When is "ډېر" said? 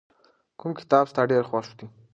1.31-1.43